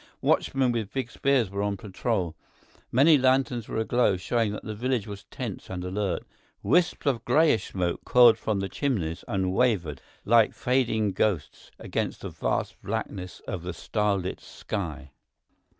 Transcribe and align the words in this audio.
Watchmen 0.21 0.71
with 0.71 0.91
big 0.91 1.11
spears 1.11 1.51
were 1.51 1.61
on 1.61 1.77
patrol. 1.77 2.35
Many 2.91 3.19
lanterns 3.19 3.67
were 3.67 3.77
aglow, 3.77 4.17
showing 4.17 4.51
that 4.53 4.63
the 4.63 4.73
village 4.73 5.05
was 5.05 5.25
tense 5.25 5.69
and 5.69 5.83
alert. 5.83 6.23
Wisps 6.63 7.05
of 7.05 7.23
grayish 7.23 7.67
smoke 7.69 8.03
coiled 8.03 8.39
from 8.39 8.61
the 8.61 8.67
chimneys 8.67 9.23
and 9.27 9.53
wavered, 9.53 10.01
like 10.25 10.53
fading 10.55 11.11
ghosts, 11.11 11.69
against 11.77 12.21
the 12.21 12.29
vast 12.29 12.81
blackness 12.81 13.41
of 13.47 13.61
the 13.61 13.73
starlit 13.73 14.39
sky. 14.39 15.11